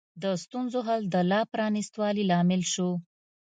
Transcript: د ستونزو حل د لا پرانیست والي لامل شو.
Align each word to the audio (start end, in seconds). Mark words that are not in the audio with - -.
د 0.23 0.25
ستونزو 0.43 0.79
حل 0.87 1.01
د 1.13 1.15
لا 1.31 1.41
پرانیست 1.51 1.93
والي 2.01 2.23
لامل 2.31 2.61
شو. 2.73 2.89